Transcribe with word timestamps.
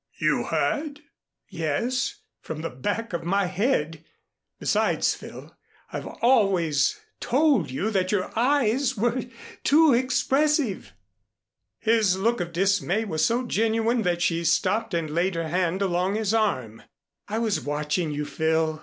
"You 0.19 0.45
heard?" 0.45 1.01
"Yes, 1.47 2.21
from 2.39 2.61
the 2.63 2.71
back 2.71 3.13
of 3.13 3.23
my 3.23 3.45
head. 3.45 4.03
Besides, 4.59 5.13
Phil, 5.13 5.55
I've 5.93 6.07
always 6.07 6.99
told 7.19 7.69
you 7.69 7.91
that 7.91 8.11
your 8.11 8.31
eyes 8.35 8.97
were 8.97 9.25
too 9.63 9.93
expressive." 9.93 10.93
His 11.77 12.17
look 12.17 12.41
of 12.41 12.51
dismay 12.51 13.05
was 13.05 13.23
so 13.23 13.45
genuine 13.45 14.01
that 14.01 14.23
she 14.23 14.43
stopped 14.43 14.95
and 14.95 15.07
laid 15.07 15.35
her 15.35 15.49
hand 15.49 15.83
along 15.83 16.15
his 16.15 16.33
arm. 16.33 16.81
"I 17.27 17.37
was 17.37 17.61
watching 17.61 18.09
you, 18.09 18.25
Phil. 18.25 18.79